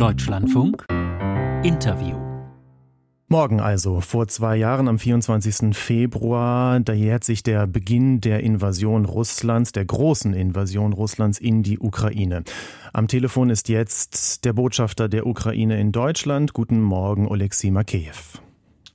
Deutschlandfunk 0.00 0.86
Interview. 1.62 2.16
Morgen 3.28 3.60
also, 3.60 4.00
vor 4.00 4.28
zwei 4.28 4.56
Jahren 4.56 4.88
am 4.88 4.98
24. 4.98 5.76
Februar, 5.76 6.80
da 6.80 6.94
jährt 6.94 7.22
sich 7.22 7.42
der 7.42 7.66
Beginn 7.66 8.22
der 8.22 8.40
Invasion 8.40 9.04
Russlands, 9.04 9.72
der 9.72 9.84
großen 9.84 10.32
Invasion 10.32 10.94
Russlands 10.94 11.38
in 11.38 11.62
die 11.62 11.78
Ukraine. 11.78 12.44
Am 12.94 13.08
Telefon 13.08 13.50
ist 13.50 13.68
jetzt 13.68 14.46
der 14.46 14.54
Botschafter 14.54 15.10
der 15.10 15.26
Ukraine 15.26 15.78
in 15.78 15.92
Deutschland. 15.92 16.54
Guten 16.54 16.80
Morgen, 16.80 17.28
Oleksiy 17.28 17.70
Makeyev. 17.70 18.40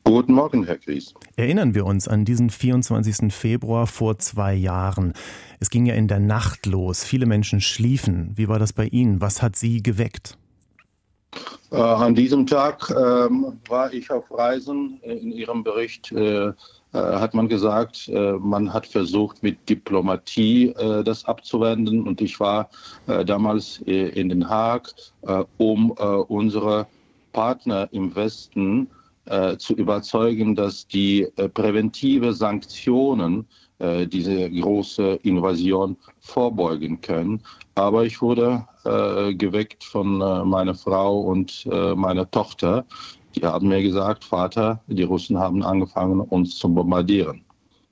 Guten 0.06 0.34
Morgen, 0.34 0.66
Herr 0.66 0.80
Gries. 0.80 1.14
Erinnern 1.36 1.76
wir 1.76 1.86
uns 1.86 2.08
an 2.08 2.26
diesen 2.26 2.50
24. 2.50 3.32
Februar 3.32 3.86
vor 3.86 4.18
zwei 4.18 4.56
Jahren. 4.56 5.14
Es 5.60 5.70
ging 5.70 5.86
ja 5.86 5.94
in 5.94 6.08
der 6.08 6.20
Nacht 6.20 6.66
los. 6.66 7.04
Viele 7.04 7.28
Menschen 7.28 7.62
schliefen. 7.62 8.32
Wie 8.34 8.48
war 8.48 8.58
das 8.58 8.74
bei 8.74 8.88
Ihnen? 8.88 9.22
Was 9.22 9.44
hat 9.44 9.56
Sie 9.56 9.84
geweckt? 9.84 10.40
Äh, 11.72 11.78
an 11.78 12.16
diesem 12.16 12.46
Tag 12.46 12.90
ähm, 12.92 13.60
war 13.68 13.92
ich 13.94 14.10
auf 14.12 14.26
Reisen. 14.32 15.00
In 15.04 15.32
Ihrem 15.32 15.64
Bericht 15.64 16.12
äh, 16.12 16.48
äh 16.48 16.54
hat 16.94 17.34
man 17.34 17.50
gesagt, 17.50 18.08
äh, 18.08 18.34
man 18.34 18.72
hat 18.72 18.86
versucht, 18.86 19.44
mit 19.44 19.58
Diplomatie 19.68 20.68
äh, 20.70 21.04
das 21.04 21.26
abzuwenden. 21.26 22.08
Und 22.08 22.22
ich 22.22 22.40
war 22.40 22.70
äh, 23.08 23.26
damals 23.26 23.80
in 23.86 24.30
Den 24.30 24.48
Haag, 24.50 24.94
um 25.58 25.92
unsere 25.92 26.88
Partner 27.34 27.90
im 27.92 28.16
Westen 28.16 28.88
zu 29.58 29.74
überzeugen, 29.74 30.56
dass 30.56 30.88
die 30.88 31.28
präventive 31.56 32.34
Sanktionen 32.34 33.48
äh, 33.80 34.08
diese 34.08 34.50
große 34.50 35.20
Invasion 35.24 35.98
vorbeugen 36.20 37.02
können. 37.02 37.42
Aber 37.76 38.06
ich 38.06 38.22
wurde 38.22 38.66
äh, 38.86 39.34
geweckt 39.34 39.84
von 39.84 40.22
äh, 40.22 40.44
meiner 40.46 40.76
Frau 40.76 41.22
und 41.22 41.68
äh, 41.72 41.96
meiner 41.96 42.30
Tochter. 42.30 42.86
Die 43.36 43.44
haben 43.44 43.68
mir 43.68 43.82
gesagt, 43.82 44.24
Vater, 44.24 44.82
die 44.88 45.04
Russen 45.04 45.38
haben 45.38 45.62
angefangen, 45.64 46.22
uns 46.22 46.58
zu 46.58 46.74
bombardieren. 46.74 47.42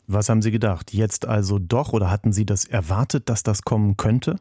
Was 0.08 0.30
haben 0.30 0.42
Sie 0.42 0.52
gedacht? 0.52 0.94
Jetzt 0.94 1.28
also 1.28 1.60
doch 1.60 1.94
oder 1.94 2.10
hatten 2.10 2.34
Sie 2.34 2.46
das 2.46 2.66
erwartet, 2.66 3.30
dass 3.30 3.44
das 3.44 3.64
kommen 3.64 3.98
könnte? 3.98 4.38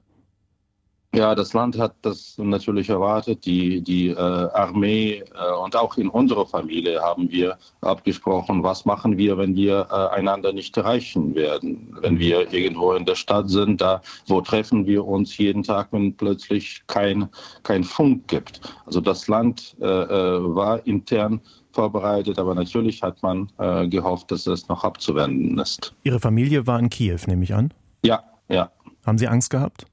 Ja, 1.14 1.34
das 1.34 1.52
Land 1.52 1.78
hat 1.78 1.94
das 2.00 2.38
natürlich 2.38 2.88
erwartet. 2.88 3.44
Die, 3.44 3.82
die 3.82 4.08
äh, 4.08 4.16
Armee 4.16 5.22
äh, 5.34 5.52
und 5.62 5.76
auch 5.76 5.98
in 5.98 6.08
unserer 6.08 6.46
Familie 6.46 7.02
haben 7.02 7.30
wir 7.30 7.58
abgesprochen, 7.82 8.62
was 8.62 8.86
machen 8.86 9.18
wir, 9.18 9.36
wenn 9.36 9.54
wir 9.54 9.88
äh, 9.90 10.16
einander 10.16 10.54
nicht 10.54 10.74
erreichen 10.74 11.34
werden. 11.34 11.94
Wenn 12.00 12.18
wir 12.18 12.50
irgendwo 12.54 12.94
in 12.94 13.04
der 13.04 13.14
Stadt 13.14 13.50
sind, 13.50 13.82
da 13.82 14.00
wo 14.26 14.40
treffen 14.40 14.86
wir 14.86 15.06
uns 15.06 15.36
jeden 15.36 15.62
Tag, 15.62 15.88
wenn 15.90 16.16
plötzlich 16.16 16.82
kein, 16.86 17.28
kein 17.62 17.84
Funk 17.84 18.28
gibt. 18.28 18.62
Also 18.86 19.02
das 19.02 19.28
Land 19.28 19.76
äh, 19.82 19.84
äh 19.84 20.54
war 20.54 20.86
intern 20.86 21.42
vorbereitet, 21.72 22.38
aber 22.38 22.54
natürlich 22.54 23.02
hat 23.02 23.22
man 23.22 23.50
äh, 23.58 23.86
gehofft, 23.86 24.30
dass 24.30 24.46
es 24.46 24.66
noch 24.68 24.82
abzuwenden 24.82 25.58
ist. 25.58 25.94
Ihre 26.04 26.20
Familie 26.20 26.66
war 26.66 26.78
in 26.78 26.88
Kiew, 26.88 27.18
nehme 27.26 27.44
ich 27.44 27.54
an? 27.54 27.74
Ja, 28.02 28.22
ja. 28.48 28.70
Haben 29.04 29.18
Sie 29.18 29.28
Angst 29.28 29.50
gehabt? 29.50 29.84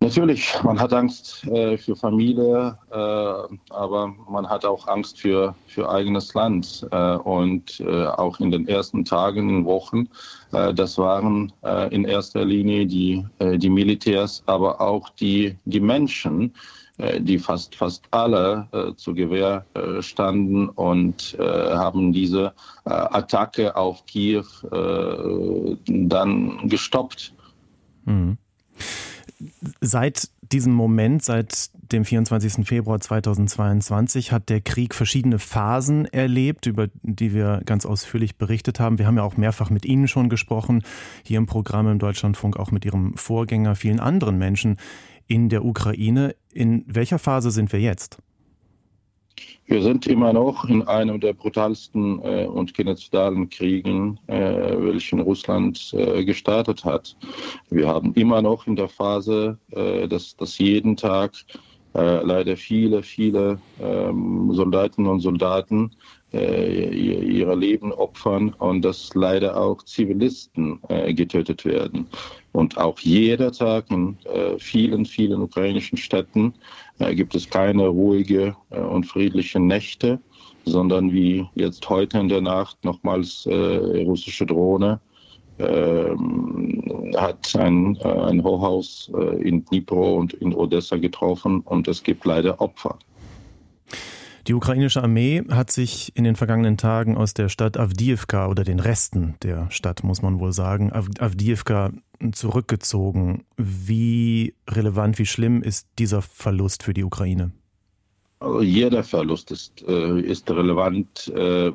Natürlich, 0.00 0.54
man 0.62 0.78
hat 0.78 0.92
Angst 0.92 1.44
äh, 1.46 1.78
für 1.78 1.96
Familie, 1.96 2.78
äh, 2.90 2.94
aber 3.70 4.14
man 4.28 4.46
hat 4.48 4.64
auch 4.66 4.86
Angst 4.88 5.18
für, 5.18 5.54
für 5.66 5.88
eigenes 5.88 6.34
Land. 6.34 6.86
Äh, 6.90 7.16
und 7.16 7.80
äh, 7.80 8.06
auch 8.06 8.38
in 8.38 8.50
den 8.50 8.68
ersten 8.68 9.06
Tagen, 9.06 9.64
Wochen, 9.64 10.08
äh, 10.52 10.74
das 10.74 10.98
waren 10.98 11.50
äh, 11.64 11.92
in 11.94 12.04
erster 12.04 12.44
Linie 12.44 12.86
die, 12.86 13.26
die 13.40 13.70
Militärs, 13.70 14.42
aber 14.46 14.80
auch 14.80 15.08
die, 15.10 15.56
die 15.64 15.80
Menschen, 15.80 16.54
die 17.18 17.38
fast, 17.38 17.74
fast 17.74 18.04
alle 18.10 18.94
zu 18.96 19.12
Gewehr 19.12 19.66
standen 20.00 20.70
und 20.70 21.36
haben 21.38 22.10
diese 22.10 22.54
Attacke 22.84 23.76
auf 23.76 24.06
Kiew 24.06 24.46
dann 25.86 26.68
gestoppt. 26.68 27.34
Mhm. 28.06 28.38
Seit 29.86 30.30
diesem 30.42 30.72
Moment, 30.72 31.22
seit 31.22 31.70
dem 31.92 32.04
24. 32.04 32.66
Februar 32.66 33.00
2022, 33.00 34.32
hat 34.32 34.48
der 34.48 34.60
Krieg 34.60 34.96
verschiedene 34.96 35.38
Phasen 35.38 36.06
erlebt, 36.06 36.66
über 36.66 36.88
die 37.04 37.32
wir 37.32 37.62
ganz 37.64 37.86
ausführlich 37.86 38.36
berichtet 38.36 38.80
haben. 38.80 38.98
Wir 38.98 39.06
haben 39.06 39.16
ja 39.16 39.22
auch 39.22 39.36
mehrfach 39.36 39.70
mit 39.70 39.86
Ihnen 39.86 40.08
schon 40.08 40.28
gesprochen, 40.28 40.82
hier 41.22 41.38
im 41.38 41.46
Programm 41.46 41.86
im 41.86 42.00
Deutschlandfunk, 42.00 42.56
auch 42.56 42.72
mit 42.72 42.84
Ihrem 42.84 43.16
Vorgänger, 43.16 43.76
vielen 43.76 44.00
anderen 44.00 44.38
Menschen 44.38 44.76
in 45.28 45.50
der 45.50 45.64
Ukraine. 45.64 46.34
In 46.52 46.84
welcher 46.88 47.20
Phase 47.20 47.52
sind 47.52 47.72
wir 47.72 47.80
jetzt? 47.80 48.18
Wir 49.66 49.82
sind 49.82 50.06
immer 50.06 50.32
noch 50.32 50.64
in 50.64 50.82
einem 50.82 51.20
der 51.20 51.32
brutalsten 51.32 52.22
äh, 52.22 52.46
und 52.46 52.72
genozidalen 52.74 53.50
Kriegen, 53.50 54.18
äh, 54.28 54.34
welchen 54.78 55.20
Russland 55.20 55.92
äh, 55.92 56.24
gestartet 56.24 56.84
hat. 56.84 57.16
Wir 57.68 57.88
haben 57.88 58.14
immer 58.14 58.42
noch 58.42 58.66
in 58.66 58.76
der 58.76 58.88
Phase, 58.88 59.58
äh, 59.70 60.06
dass, 60.06 60.36
dass 60.36 60.58
jeden 60.58 60.96
Tag 60.96 61.32
leider 61.96 62.56
viele, 62.56 63.02
viele 63.02 63.58
ähm, 63.80 64.52
Soldatinnen 64.52 65.10
und 65.10 65.20
Soldaten 65.20 65.92
äh, 66.32 66.88
ihre 66.90 67.54
Leben 67.54 67.92
opfern 67.92 68.54
und 68.58 68.82
dass 68.82 69.14
leider 69.14 69.56
auch 69.56 69.82
Zivilisten 69.82 70.80
äh, 70.88 71.14
getötet 71.14 71.64
werden. 71.64 72.06
Und 72.52 72.76
auch 72.78 72.98
jeder 73.00 73.52
Tag 73.52 73.90
in 73.90 74.16
äh, 74.24 74.58
vielen, 74.58 75.04
vielen 75.04 75.40
ukrainischen 75.40 75.98
Städten 75.98 76.54
äh, 76.98 77.14
gibt 77.14 77.34
es 77.34 77.48
keine 77.48 77.86
ruhige 77.88 78.56
äh, 78.70 78.80
und 78.80 79.04
friedliche 79.04 79.60
Nächte, 79.60 80.20
sondern 80.64 81.12
wie 81.12 81.46
jetzt 81.54 81.88
heute 81.88 82.18
in 82.18 82.28
der 82.28 82.40
Nacht 82.40 82.84
nochmals 82.84 83.46
äh, 83.46 84.02
russische 84.04 84.46
Drohne 84.46 85.00
hat 85.58 87.56
ein, 87.56 87.96
ein 88.02 88.42
Hochhaus 88.42 89.10
in 89.40 89.64
Dnipro 89.64 90.16
und 90.16 90.34
in 90.34 90.54
Odessa 90.54 90.96
getroffen 90.96 91.60
und 91.60 91.88
es 91.88 92.02
gibt 92.02 92.24
leider 92.24 92.60
Opfer. 92.60 92.98
Die 94.46 94.54
ukrainische 94.54 95.02
Armee 95.02 95.42
hat 95.50 95.72
sich 95.72 96.12
in 96.14 96.22
den 96.22 96.36
vergangenen 96.36 96.76
Tagen 96.76 97.16
aus 97.16 97.34
der 97.34 97.48
Stadt 97.48 97.76
Avdiivka 97.76 98.46
oder 98.46 98.62
den 98.62 98.78
Resten 98.78 99.34
der 99.42 99.68
Stadt, 99.70 100.04
muss 100.04 100.22
man 100.22 100.38
wohl 100.38 100.52
sagen, 100.52 100.92
Avdiivka 100.92 101.90
zurückgezogen. 102.30 103.44
Wie 103.56 104.54
relevant, 104.70 105.18
wie 105.18 105.26
schlimm 105.26 105.62
ist 105.62 105.88
dieser 105.98 106.22
Verlust 106.22 106.84
für 106.84 106.94
die 106.94 107.02
Ukraine? 107.02 107.50
Also 108.38 108.60
jeder 108.60 109.02
Verlust 109.02 109.50
ist, 109.50 109.82
äh, 109.88 110.20
ist 110.20 110.50
relevant. 110.50 111.32
Äh, 111.34 111.72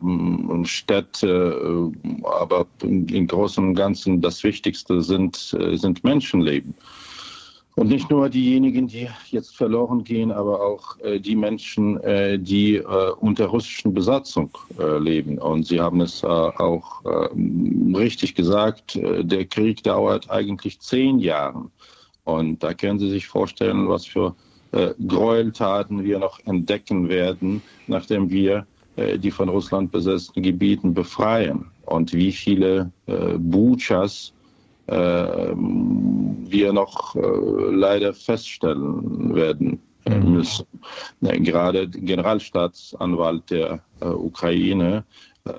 Städte, 0.64 1.92
äh, 2.04 2.26
aber 2.26 2.68
im 2.84 3.28
Großen 3.28 3.64
und 3.70 3.74
Ganzen 3.74 4.22
das 4.22 4.44
Wichtigste 4.44 5.02
sind, 5.02 5.36
sind 5.36 6.04
Menschenleben. 6.04 6.76
Und 7.76 7.88
nicht 7.88 8.12
nur 8.12 8.30
diejenigen, 8.30 8.88
die 8.88 9.08
jetzt 9.32 9.56
verloren 9.56 10.04
gehen, 10.04 10.32
aber 10.32 10.62
auch 10.62 10.98
die 11.20 11.38
Menschen, 11.38 11.98
die 12.44 12.82
unter 13.22 13.46
russischen 13.48 13.94
Besatzung 13.94 14.50
leben. 15.00 15.40
Und 15.40 15.66
Sie 15.66 15.80
haben 15.80 16.02
es 16.02 16.22
auch 16.24 17.02
ähm, 17.32 17.96
richtig 17.96 18.36
gesagt, 18.36 19.00
der 19.02 19.46
Krieg 19.46 19.84
dauert 19.84 20.30
eigentlich 20.30 20.82
zehn 20.82 21.18
Jahre. 21.20 21.72
Und 22.26 22.62
da 22.62 22.74
können 22.74 23.00
Sie 23.00 23.10
sich 23.10 23.26
vorstellen, 23.28 23.88
was 23.88 24.06
für 24.06 24.36
Gräueltaten 25.08 26.04
wir 26.04 26.20
noch 26.20 26.40
entdecken 26.46 27.10
werden, 27.10 27.62
nachdem 27.88 28.30
wir 28.30 28.66
die 28.96 29.32
von 29.32 29.50
Russland 29.50 29.92
besetzten 29.92 30.42
Gebieten 30.42 30.94
befreien. 30.94 31.66
Und 31.86 32.14
wie 32.14 32.32
viele 32.32 32.92
Buchas 33.38 34.34
ähm, 34.92 36.36
wir 36.50 36.74
noch 36.74 37.16
äh, 37.16 37.20
leider 37.72 38.14
feststellen 38.14 39.34
werden 39.34 39.80
äh, 40.06 40.20
mhm. 40.20 40.34
müssen. 40.34 40.66
Gerade 41.22 41.88
Generalstaatsanwalt 41.88 43.50
der 43.50 43.80
äh, 44.02 44.08
Ukraine 44.08 45.06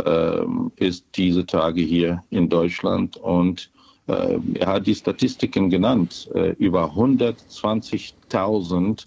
ähm, 0.04 0.70
ist 0.76 1.06
diese 1.14 1.46
Tage 1.46 1.80
hier 1.80 2.22
in 2.30 2.48
Deutschland 2.48 3.16
und 3.16 3.70
er 4.06 4.66
hat 4.66 4.86
die 4.86 4.94
Statistiken 4.94 5.70
genannt. 5.70 6.28
Über 6.58 6.92
120.000 6.92 9.06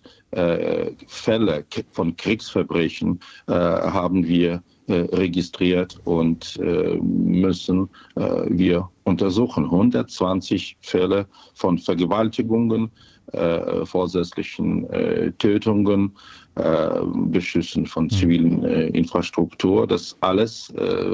Fälle 1.08 1.66
von 1.92 2.16
Kriegsverbrechen 2.16 3.20
haben 3.48 4.26
wir 4.26 4.64
registriert 4.88 6.00
und 6.06 6.58
müssen 7.02 7.90
wir 8.16 8.90
untersuchen 9.04 9.66
120 9.66 10.78
Fälle 10.82 11.28
von 11.54 11.78
Vergewaltigungen, 11.78 12.90
äh, 13.32 13.86
vorsätzlichen 13.86 14.90
äh, 14.92 15.32
Tötungen, 15.34 16.16
äh, 16.56 17.02
Beschüssen 17.28 17.86
von 17.86 18.10
zivilen 18.10 18.64
äh, 18.64 18.88
Infrastruktur. 18.88 19.88
Das 19.88 20.16
alles, 20.22 20.70
äh, 20.72 21.06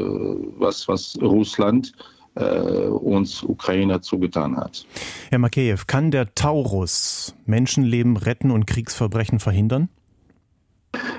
was, 0.57 0.87
was 0.87 1.17
Russland 1.21 1.93
uns 2.33 3.43
Ukrainer 3.43 4.01
zugetan 4.01 4.55
hat. 4.55 4.85
Herr 5.29 5.39
Makeyev, 5.39 5.85
kann 5.85 6.11
der 6.11 6.33
Taurus 6.33 7.35
Menschenleben 7.45 8.15
retten 8.15 8.51
und 8.51 8.67
Kriegsverbrechen 8.67 9.39
verhindern? 9.39 9.89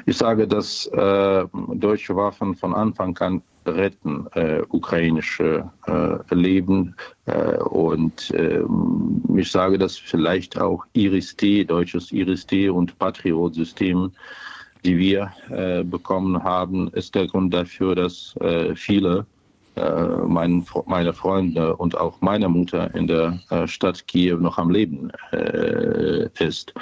Ich 0.07 0.17
sage, 0.17 0.49
dass 0.49 0.87
äh, 0.87 1.45
deutsche 1.75 2.17
Waffen 2.17 2.55
von 2.55 2.75
Anfang 2.75 3.17
an 3.19 3.43
retten 3.65 4.27
äh, 4.35 4.63
ukrainische 4.69 5.71
äh, 5.87 6.35
Leben 6.35 6.97
äh, 7.27 7.57
und 7.59 8.33
ähm, 8.35 9.23
ich 9.37 9.51
sage, 9.51 9.79
dass 9.79 9.97
vielleicht 9.97 10.61
auch 10.61 10.85
Iris-T, 10.95 11.65
deutsches 11.65 12.13
Iris-T 12.13 12.69
und 12.69 12.99
Patriot-System, 12.99 14.13
die 14.85 14.99
wir 14.99 15.33
äh, 15.51 15.85
bekommen 15.85 16.43
haben, 16.43 16.89
ist 16.89 17.15
der 17.15 17.29
Grund 17.29 17.55
dafür, 17.55 17.95
dass 17.95 18.35
äh, 18.41 18.75
viele 18.75 19.27
mein, 19.75 20.65
meine 20.87 21.13
Freunde 21.13 21.77
und 21.77 21.97
auch 21.97 22.21
meine 22.21 22.49
Mutter 22.49 22.95
in 22.95 23.07
der 23.07 23.41
Stadt 23.67 24.07
Kiew 24.07 24.37
noch 24.37 24.59
am 24.59 24.71
Leben 24.71 25.11
ist. 26.39 26.75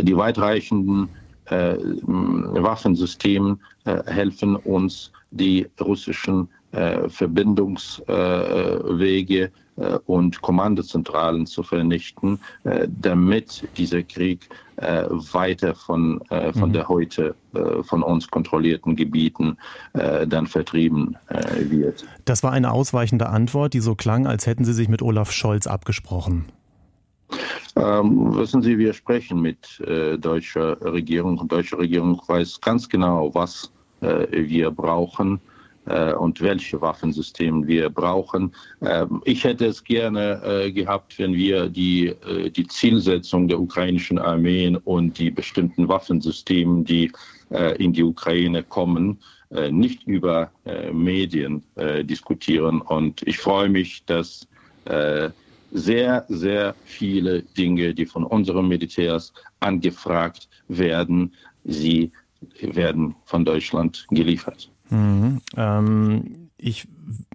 Die 0.00 0.16
weitreichenden 0.16 1.08
äh, 1.50 1.76
Waffensystemen 2.02 3.60
äh, 3.84 4.02
helfen 4.06 4.56
uns, 4.56 5.12
die 5.32 5.68
russischen 5.80 6.48
äh, 6.72 7.08
Verbindungswege 7.08 9.52
und 10.06 10.42
Kommandozentralen 10.42 11.46
zu 11.46 11.62
vernichten, 11.62 12.38
damit 12.88 13.66
dieser 13.76 14.02
Krieg 14.02 14.48
weiter 14.76 15.74
von, 15.74 16.20
von 16.28 16.68
mhm. 16.68 16.72
der 16.72 16.88
heute 16.88 17.34
von 17.82 18.02
uns 18.02 18.28
kontrollierten 18.28 18.96
Gebieten 18.96 19.56
dann 19.92 20.46
vertrieben 20.46 21.16
wird. 21.58 22.04
Das 22.24 22.42
war 22.42 22.52
eine 22.52 22.72
ausweichende 22.72 23.28
Antwort, 23.28 23.74
die 23.74 23.80
so 23.80 23.94
klang, 23.94 24.26
als 24.26 24.46
hätten 24.46 24.64
Sie 24.64 24.72
sich 24.72 24.88
mit 24.88 25.02
Olaf 25.02 25.32
Scholz 25.32 25.66
abgesprochen. 25.66 26.46
Ähm, 27.76 28.34
wissen 28.36 28.62
Sie, 28.62 28.78
wir 28.78 28.92
sprechen 28.92 29.40
mit 29.40 29.80
äh, 29.80 30.18
deutscher 30.18 30.80
Regierung 30.80 31.38
und 31.38 31.52
deutsche 31.52 31.78
Regierung 31.78 32.20
weiß 32.26 32.60
ganz 32.60 32.88
genau, 32.88 33.32
was 33.34 33.70
äh, 34.00 34.26
wir 34.30 34.70
brauchen 34.70 35.36
äh, 35.36 35.49
und 35.86 36.40
welche 36.40 36.80
Waffensysteme 36.80 37.66
wir 37.66 37.88
brauchen. 37.88 38.52
Ähm, 38.82 39.22
ich 39.24 39.44
hätte 39.44 39.66
es 39.66 39.82
gerne 39.82 40.42
äh, 40.44 40.72
gehabt, 40.72 41.18
wenn 41.18 41.32
wir 41.34 41.68
die, 41.68 42.08
äh, 42.08 42.50
die 42.50 42.66
Zielsetzung 42.66 43.48
der 43.48 43.58
ukrainischen 43.58 44.18
Armeen 44.18 44.76
und 44.76 45.18
die 45.18 45.30
bestimmten 45.30 45.88
Waffensysteme, 45.88 46.84
die 46.84 47.10
äh, 47.50 47.82
in 47.82 47.92
die 47.92 48.04
Ukraine 48.04 48.62
kommen, 48.62 49.18
nicht 49.72 50.06
über 50.06 50.52
Medien 50.92 51.64
diskutieren. 52.04 52.80
Und 52.82 53.20
ich 53.26 53.36
freue 53.38 53.68
mich, 53.68 54.04
dass 54.04 54.46
sehr, 55.72 56.24
sehr 56.28 56.76
viele 56.84 57.42
Dinge, 57.42 57.92
die 57.92 58.06
von 58.06 58.22
unseren 58.22 58.68
Militärs 58.68 59.32
angefragt 59.58 60.48
werden, 60.68 61.32
sie 61.64 62.12
werden 62.60 63.16
von 63.24 63.44
Deutschland 63.44 64.06
geliefert. 64.10 64.70
Mhm. 64.90 65.40
Ähm, 65.56 66.50
ich 66.56 66.88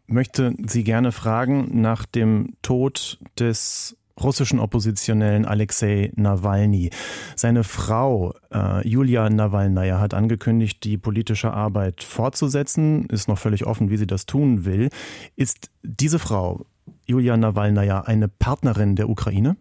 möchte 0.07 0.53
Sie 0.67 0.83
gerne 0.83 1.11
fragen 1.11 1.81
nach 1.81 2.05
dem 2.05 2.53
Tod 2.61 3.19
des 3.39 3.97
russischen 4.21 4.59
Oppositionellen 4.59 5.45
Alexei 5.45 6.11
Nawalny. 6.15 6.89
Seine 7.35 7.63
Frau 7.63 8.33
äh, 8.53 8.87
Julia 8.87 9.29
Nawalnaya 9.29 9.99
hat 9.99 10.13
angekündigt, 10.13 10.83
die 10.83 10.97
politische 10.97 11.51
Arbeit 11.51 12.03
fortzusetzen. 12.03 13.05
Ist 13.07 13.27
noch 13.27 13.37
völlig 13.37 13.65
offen, 13.65 13.89
wie 13.89 13.97
sie 13.97 14.07
das 14.07 14.25
tun 14.25 14.63
will. 14.63 14.89
Ist 15.35 15.69
diese 15.83 16.19
Frau 16.19 16.65
Julia 17.05 17.35
Nawalnaja 17.35 18.01
eine 18.01 18.27
Partnerin 18.27 18.95
der 18.95 19.09
Ukraine? 19.09 19.57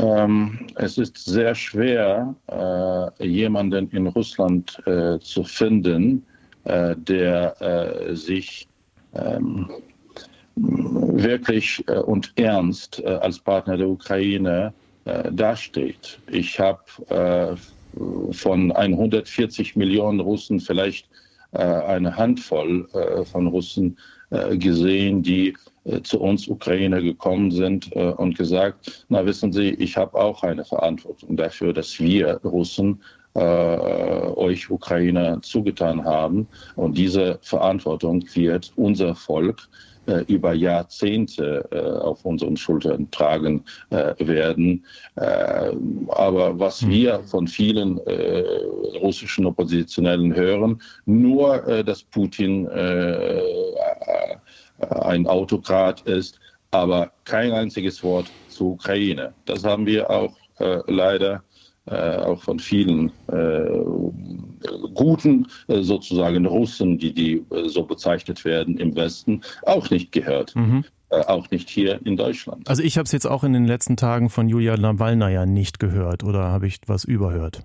Ähm, 0.00 0.66
es 0.76 0.96
ist 0.96 1.18
sehr 1.18 1.54
schwer, 1.54 2.34
äh, 2.50 3.26
jemanden 3.26 3.90
in 3.90 4.06
Russland 4.06 4.80
äh, 4.86 5.18
zu 5.18 5.44
finden, 5.44 6.24
äh, 6.64 6.94
der 6.96 7.60
äh, 7.60 8.16
sich 8.16 8.66
ähm, 9.14 9.68
wirklich 10.56 11.84
äh, 11.88 11.98
und 11.98 12.32
ernst 12.36 13.00
äh, 13.00 13.08
als 13.08 13.38
Partner 13.38 13.76
der 13.76 13.88
Ukraine 13.88 14.72
dasteht. 15.32 16.20
Ich 16.30 16.60
habe 16.60 17.56
von 18.32 18.70
140 18.70 19.74
Millionen 19.74 20.20
Russen 20.20 20.60
vielleicht 20.60 21.08
eine 21.52 22.14
Handvoll 22.14 22.86
von 23.32 23.46
Russen 23.46 23.96
gesehen, 24.52 25.22
die 25.22 25.56
zu 26.02 26.20
uns 26.20 26.46
Ukrainer 26.48 27.00
gekommen 27.00 27.50
sind 27.50 27.94
äh, 27.96 28.10
und 28.10 28.36
gesagt, 28.36 29.06
na 29.08 29.24
wissen 29.24 29.52
Sie, 29.52 29.70
ich 29.70 29.96
habe 29.96 30.18
auch 30.18 30.42
eine 30.42 30.64
Verantwortung 30.64 31.36
dafür, 31.36 31.72
dass 31.72 31.98
wir 31.98 32.40
Russen 32.44 33.00
äh, 33.34 33.40
euch 33.40 34.68
Ukrainer 34.70 35.40
zugetan 35.40 36.04
haben. 36.04 36.48
Und 36.74 36.98
diese 36.98 37.38
Verantwortung 37.42 38.24
wird 38.34 38.72
unser 38.74 39.14
Volk 39.14 39.68
äh, 40.06 40.24
über 40.26 40.52
Jahrzehnte 40.52 41.64
äh, 41.70 41.78
auf 41.78 42.24
unseren 42.24 42.56
Schultern 42.56 43.08
tragen 43.12 43.64
werden. 44.18 44.84
aber 45.14 46.58
was 46.58 46.82
hm. 46.82 46.90
wir 46.90 47.20
von 47.20 47.46
vielen 47.46 47.98
russischen 49.00 49.46
Oppositionellen 49.46 50.34
hören, 50.34 50.80
nur, 51.06 51.82
dass 51.84 52.02
Putin 52.02 52.66
ein 54.80 55.26
Autokrat 55.26 56.02
ist, 56.02 56.38
aber 56.70 57.10
kein 57.24 57.52
einziges 57.52 58.02
Wort 58.02 58.26
zur 58.48 58.72
Ukraine. 58.72 59.34
Das 59.44 59.64
haben 59.64 59.86
wir 59.86 60.10
auch 60.10 60.36
äh, 60.58 60.80
leider 60.86 61.42
äh, 61.86 62.16
auch 62.16 62.42
von 62.42 62.58
vielen 62.58 63.10
äh, 63.28 63.68
guten 64.94 65.46
äh, 65.68 65.82
sozusagen 65.82 66.46
Russen, 66.46 66.98
die, 66.98 67.12
die 67.12 67.44
äh, 67.50 67.68
so 67.68 67.84
bezeichnet 67.84 68.44
werden 68.44 68.76
im 68.76 68.94
Westen, 68.94 69.40
auch 69.62 69.90
nicht 69.90 70.12
gehört. 70.12 70.54
Mhm. 70.54 70.84
Äh, 71.08 71.22
auch 71.22 71.50
nicht 71.50 71.68
hier 71.68 72.00
in 72.04 72.16
Deutschland. 72.16 72.68
Also 72.68 72.84
ich 72.84 72.96
habe 72.96 73.04
es 73.06 73.12
jetzt 73.12 73.26
auch 73.26 73.42
in 73.42 73.52
den 73.52 73.66
letzten 73.66 73.96
Tagen 73.96 74.30
von 74.30 74.48
Julia 74.48 74.76
Nawalnaja 74.76 75.44
nicht 75.44 75.80
gehört 75.80 76.22
oder 76.22 76.44
habe 76.44 76.68
ich 76.68 76.78
was 76.86 77.04
überhört? 77.04 77.64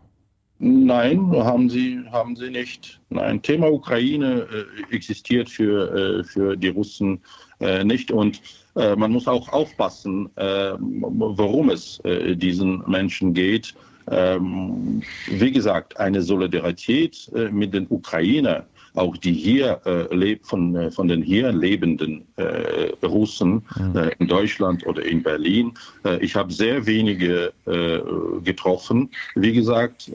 Nein, 0.60 1.32
haben 1.32 1.70
sie, 1.70 2.00
haben 2.12 2.36
sie 2.36 2.50
nicht. 2.50 3.00
Nein, 3.10 3.42
Thema 3.42 3.72
Ukraine 3.72 4.48
äh, 4.50 4.96
existiert 4.96 5.50
für, 5.50 5.94
äh, 5.94 6.24
für 6.24 6.56
die 6.56 6.70
Russen 6.70 7.20
äh, 7.60 7.84
nicht. 7.84 8.12
Und 8.12 8.42
äh, 8.76 8.96
man 8.96 9.12
muss 9.12 9.28
auch 9.28 9.50
aufpassen, 9.50 10.30
äh, 10.38 10.74
worum 10.80 11.70
es 11.70 12.00
äh, 12.06 12.36
diesen 12.36 12.84
Menschen 12.88 13.34
geht. 13.34 13.76
Ähm, 14.10 15.02
wie 15.28 15.52
gesagt, 15.52 16.00
eine 16.00 16.22
Solidarität 16.22 17.30
mit 17.52 17.74
den 17.74 17.88
Ukrainern 17.90 18.64
auch 18.96 19.18
die 19.18 19.34
hier 19.34 19.82
äh, 19.86 20.38
von, 20.42 20.76
äh, 20.76 20.92
von 20.92 21.08
den 21.08 21.22
hier 21.22 21.52
lebenden 21.52 22.26
äh, 22.38 22.92
Russen 23.06 23.64
mhm. 23.78 23.98
äh, 23.98 24.12
in 24.20 24.28
Deutschland 24.28 24.86
oder 24.86 25.04
in 25.06 25.24
Berlin. 25.24 25.74
Äh, 26.04 26.24
ich 26.24 26.36
habe 26.36 26.52
sehr 26.52 26.86
wenige 26.86 27.54
äh, 27.66 28.00
getroffen, 28.44 29.10
wie 29.36 29.54
gesagt, 29.54 30.12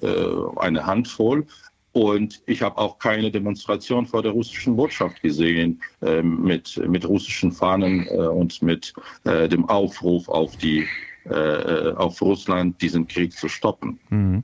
eine 0.56 0.86
Handvoll. 0.86 1.46
Und 1.92 2.40
ich 2.46 2.62
habe 2.62 2.78
auch 2.78 2.98
keine 2.98 3.30
Demonstration 3.30 4.06
vor 4.06 4.22
der 4.22 4.30
russischen 4.30 4.76
Botschaft 4.76 5.20
gesehen 5.22 5.80
mit, 6.22 6.80
mit 6.86 7.08
russischen 7.08 7.50
Fahnen 7.50 8.06
und 8.06 8.62
mit 8.62 8.94
dem 9.24 9.68
Aufruf 9.68 10.28
auf 10.28 10.56
die 10.56 10.86
äh, 11.30 11.92
auf 11.96 12.20
Russland, 12.20 12.80
diesen 12.82 13.06
Krieg 13.06 13.32
zu 13.32 13.48
stoppen. 13.48 13.98
Mhm. 14.08 14.42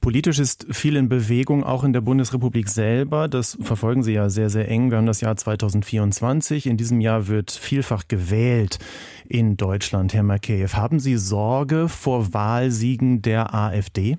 Politisch 0.00 0.38
ist 0.38 0.66
viel 0.70 0.96
in 0.96 1.08
Bewegung, 1.08 1.64
auch 1.64 1.84
in 1.84 1.92
der 1.92 2.00
Bundesrepublik 2.00 2.68
selber. 2.68 3.28
Das 3.28 3.58
verfolgen 3.60 4.02
Sie 4.02 4.12
ja 4.12 4.28
sehr, 4.28 4.50
sehr 4.50 4.68
eng. 4.68 4.90
Wir 4.90 4.98
haben 4.98 5.06
das 5.06 5.20
Jahr 5.20 5.36
2024. 5.36 6.66
In 6.66 6.76
diesem 6.76 7.00
Jahr 7.00 7.28
wird 7.28 7.50
vielfach 7.50 8.08
gewählt 8.08 8.78
in 9.28 9.56
Deutschland. 9.56 10.14
Herr 10.14 10.22
Makeyev, 10.22 10.76
haben 10.76 11.00
Sie 11.00 11.16
Sorge 11.16 11.88
vor 11.88 12.32
Wahlsiegen 12.32 13.22
der 13.22 13.54
AfD? 13.54 14.18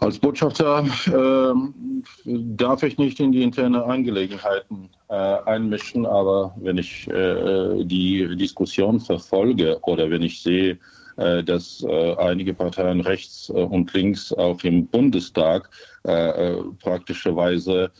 Als 0.00 0.18
Botschafter 0.18 0.84
äh, 1.06 2.32
darf 2.56 2.82
ich 2.82 2.98
nicht 2.98 3.20
in 3.20 3.32
die 3.32 3.42
interne 3.42 3.84
Angelegenheiten 3.84 4.88
äh, 5.08 5.14
einmischen, 5.14 6.06
aber 6.06 6.54
wenn 6.60 6.78
ich 6.78 7.06
äh, 7.08 7.84
die 7.84 8.36
Diskussion 8.36 8.98
verfolge 8.98 9.78
oder 9.82 10.10
wenn 10.10 10.22
ich 10.22 10.42
sehe, 10.42 10.78
äh, 11.20 11.44
dass 11.44 11.84
äh, 11.86 12.16
einige 12.16 12.54
Parteien 12.54 13.02
rechts 13.02 13.50
äh, 13.50 13.52
und 13.52 13.92
links 13.92 14.32
auch 14.32 14.64
im 14.64 14.86
Bundestag 14.86 15.68
praktischerweise 16.02 17.90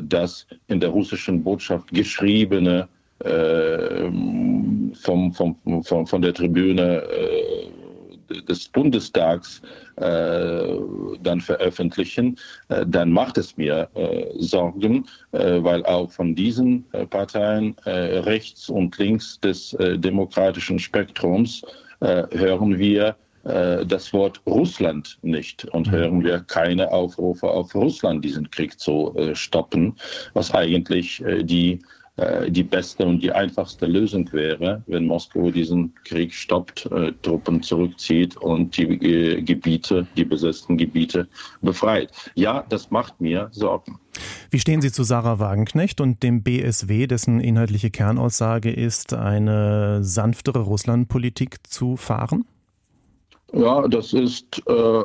das 0.00 0.46
in 0.68 0.78
der 0.78 0.90
russischen 0.90 1.42
Botschaft 1.42 1.88
geschriebene 1.88 2.86
vom, 3.18 5.32
vom, 5.32 5.56
vom, 5.82 6.06
von 6.06 6.22
der 6.22 6.32
Tribüne 6.32 7.02
des 8.28 8.68
Bundestags 8.68 9.62
äh, 9.96 10.76
dann 11.22 11.40
veröffentlichen, 11.40 12.36
äh, 12.68 12.84
dann 12.86 13.10
macht 13.10 13.38
es 13.38 13.56
mir 13.56 13.88
äh, 13.94 14.26
Sorgen, 14.38 15.06
äh, 15.32 15.62
weil 15.62 15.84
auch 15.86 16.10
von 16.10 16.34
diesen 16.34 16.84
äh, 16.92 17.06
Parteien 17.06 17.76
äh, 17.84 18.18
rechts 18.18 18.68
und 18.68 18.96
links 18.98 19.40
des 19.40 19.76
demokratischen 19.78 20.78
Spektrums 20.78 21.62
hören 22.00 22.78
wir 22.78 23.16
das 23.44 24.12
Wort 24.12 24.40
Russland 24.46 25.18
nicht 25.22 25.64
und 25.66 25.88
mhm. 25.88 25.92
hören 25.92 26.24
wir 26.24 26.40
keine 26.40 26.92
Aufrufe 26.92 27.48
auf 27.48 27.74
Russland, 27.74 28.24
diesen 28.24 28.50
Krieg 28.50 28.78
zu 28.78 29.14
stoppen, 29.32 29.96
was 30.34 30.52
eigentlich 30.52 31.22
die 31.42 31.72
äh, 31.72 31.78
die 32.48 32.64
beste 32.64 33.06
und 33.06 33.22
die 33.22 33.30
einfachste 33.30 33.86
Lösung 33.86 34.32
wäre, 34.32 34.82
wenn 34.86 35.06
Moskau 35.06 35.50
diesen 35.50 35.94
Krieg 36.04 36.34
stoppt, 36.34 36.86
äh, 36.86 37.12
Truppen 37.22 37.62
zurückzieht 37.62 38.36
und 38.36 38.76
die 38.76 38.84
äh, 38.84 39.42
Gebiete, 39.42 40.06
die 40.16 40.24
besetzten 40.24 40.76
Gebiete 40.76 41.28
befreit. 41.62 42.10
Ja, 42.34 42.64
das 42.68 42.90
macht 42.90 43.20
mir 43.20 43.48
Sorgen. 43.52 43.98
Wie 44.50 44.58
stehen 44.58 44.80
Sie 44.80 44.90
zu 44.90 45.04
Sarah 45.04 45.38
Wagenknecht 45.38 46.00
und 46.00 46.22
dem 46.22 46.42
BSW, 46.42 47.06
dessen 47.06 47.40
inhaltliche 47.40 47.90
Kernaussage 47.90 48.72
ist, 48.72 49.12
eine 49.12 50.02
sanftere 50.02 50.60
Russlandpolitik 50.60 51.66
zu 51.66 51.96
fahren? 51.96 52.44
Ja, 53.52 53.86
das 53.88 54.12
ist 54.12 54.62
äh, 54.66 55.02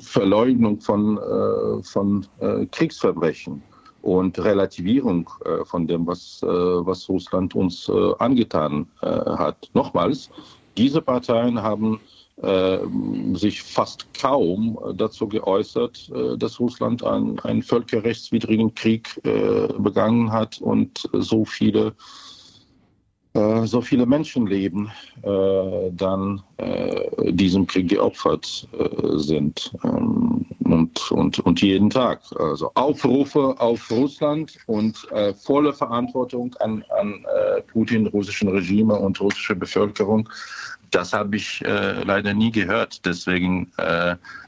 Verleugnung 0.00 0.80
von, 0.80 1.18
äh, 1.18 1.82
von 1.82 2.26
äh, 2.40 2.66
Kriegsverbrechen 2.66 3.62
und 4.04 4.38
Relativierung 4.38 5.30
äh, 5.44 5.64
von 5.64 5.86
dem, 5.86 6.06
was, 6.06 6.42
äh, 6.42 6.46
was 6.46 7.08
Russland 7.08 7.54
uns 7.54 7.88
äh, 7.88 8.12
angetan 8.18 8.86
äh, 9.00 9.06
hat. 9.06 9.70
Nochmals, 9.72 10.28
diese 10.76 11.00
Parteien 11.00 11.62
haben 11.62 12.00
äh, 12.42 12.78
sich 13.32 13.62
fast 13.62 14.12
kaum 14.12 14.78
dazu 14.96 15.26
geäußert, 15.26 16.10
dass 16.36 16.60
Russland 16.60 17.02
einen, 17.02 17.38
einen 17.40 17.62
völkerrechtswidrigen 17.62 18.74
Krieg 18.74 19.20
begangen 19.22 20.32
hat 20.32 20.60
und 20.60 21.08
so 21.12 21.44
viele 21.44 21.94
so 23.64 23.80
viele 23.80 24.06
Menschenleben 24.06 24.92
dann 25.22 26.42
diesem 27.20 27.66
Krieg 27.66 27.88
geopfert 27.88 28.68
sind 29.16 29.72
ähm, 29.82 30.33
und, 30.74 31.10
und, 31.10 31.38
und 31.40 31.62
jeden 31.62 31.90
Tag. 31.90 32.20
Also 32.38 32.70
Aufrufe 32.74 33.54
auf 33.58 33.90
Russland 33.90 34.56
und 34.66 35.06
äh, 35.12 35.32
volle 35.34 35.72
Verantwortung 35.72 36.54
an, 36.60 36.84
an 37.00 37.24
äh, 37.24 37.62
Putin, 37.62 38.06
russischen 38.08 38.48
Regime 38.48 38.94
und 38.94 39.20
russische 39.20 39.56
Bevölkerung. 39.56 40.28
Das 40.90 41.12
habe 41.12 41.34
ich 41.34 41.60
leider 41.60 42.32
nie 42.34 42.52
gehört. 42.52 43.04
Deswegen 43.04 43.72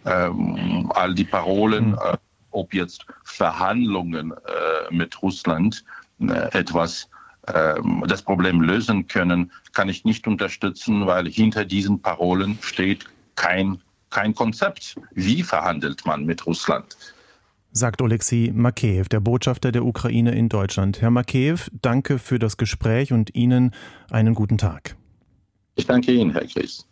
ähm, 0.05 0.93
all 0.95 1.13
die 1.13 1.25
Parolen, 1.25 2.01
hm. 2.01 2.19
ob 2.53 2.73
jetzt 2.73 3.05
Verhandlungen 3.25 4.33
mit 4.91 5.21
Russland 5.23 5.85
etwas 6.53 7.09
ähm, 7.53 8.05
das 8.09 8.23
Problem 8.23 8.61
lösen 8.61 9.07
können, 9.07 9.53
kann 9.73 9.89
ich 9.89 10.05
nicht 10.05 10.27
unterstützen, 10.27 11.07
weil 11.07 11.29
hinter 11.29 11.65
diesen 11.65 12.01
Parolen 12.01 12.59
steht 12.61 13.07
kein, 13.37 13.81
kein 14.17 14.35
Konzept. 14.35 14.97
Wie 15.13 15.43
verhandelt 15.43 16.07
man 16.07 16.25
mit 16.25 16.47
Russland? 16.47 16.97
Sagt 17.71 18.01
Oleksiy 18.01 18.51
Makeyev, 18.51 19.11
der 19.11 19.21
Botschafter 19.21 19.73
der 19.73 19.85
Ukraine 19.85 20.35
in 20.35 20.49
Deutschland. 20.49 21.03
Herr 21.03 21.11
Makeyev, 21.11 21.69
danke 21.83 22.19
für 22.19 22.39
das 22.39 22.57
Gespräch 22.57 23.13
und 23.13 23.35
Ihnen 23.35 23.75
einen 24.11 24.35
guten 24.35 24.57
Tag. 24.57 24.97
Ich 25.75 25.87
danke 25.87 26.13
Ihnen, 26.13 26.31
Herr 26.31 26.47
Chris. 26.47 26.87